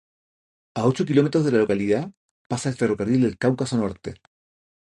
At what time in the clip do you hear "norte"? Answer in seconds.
3.77-4.19